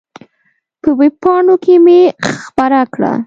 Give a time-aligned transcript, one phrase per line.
[0.81, 1.99] په وېب پاڼو کې مې
[2.43, 3.11] خپره کړه.